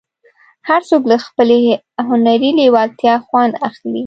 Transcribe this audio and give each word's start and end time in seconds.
هر 0.69 0.81
څوک 0.89 1.03
له 1.11 1.17
خپلې 1.25 1.59
هنري 2.07 2.51
لېوالتیا 2.59 3.15
خوند 3.25 3.53
اخلي. 3.67 3.99